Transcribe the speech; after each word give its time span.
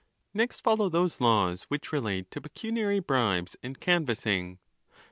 XX. 0.01 0.25
Next 0.33 0.61
follow 0.63 0.89
those 0.89 1.21
laws 1.21 1.65
which 1.65 1.91
relate 1.93 2.31
to 2.31 2.41
pecuniary 2.41 2.97
bribes 2.97 3.55
and 3.61 3.79
canvassing. 3.79 4.57